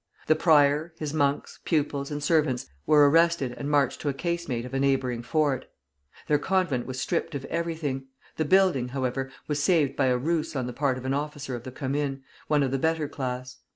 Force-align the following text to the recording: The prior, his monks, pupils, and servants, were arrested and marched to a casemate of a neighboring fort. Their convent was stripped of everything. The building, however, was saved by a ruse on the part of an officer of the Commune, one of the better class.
The 0.25 0.35
prior, 0.35 0.95
his 0.97 1.13
monks, 1.13 1.59
pupils, 1.63 2.09
and 2.09 2.23
servants, 2.23 2.65
were 2.87 3.07
arrested 3.07 3.53
and 3.55 3.69
marched 3.69 4.01
to 4.01 4.09
a 4.09 4.15
casemate 4.15 4.65
of 4.65 4.73
a 4.73 4.79
neighboring 4.79 5.21
fort. 5.21 5.67
Their 6.27 6.39
convent 6.39 6.87
was 6.87 6.99
stripped 6.99 7.35
of 7.35 7.45
everything. 7.45 8.07
The 8.37 8.45
building, 8.45 8.87
however, 8.87 9.29
was 9.47 9.61
saved 9.61 9.95
by 9.95 10.07
a 10.07 10.17
ruse 10.17 10.55
on 10.55 10.65
the 10.65 10.73
part 10.73 10.97
of 10.97 11.05
an 11.05 11.13
officer 11.13 11.55
of 11.55 11.65
the 11.65 11.71
Commune, 11.71 12.23
one 12.47 12.63
of 12.63 12.71
the 12.71 12.79
better 12.79 13.07
class. 13.07 13.57